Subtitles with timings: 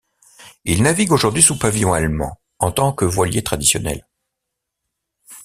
[0.65, 4.07] Il navigue aujourd'hui sous pavillon allemand en tant que voilier traditionnel.